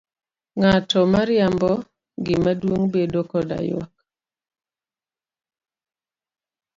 Ng'ato 0.59 0.99
mariembo 1.13 1.71
gima 2.25 2.51
duong' 2.59 2.87
bedo 2.93 3.21
koda 3.31 3.59
yuak? 3.69 3.93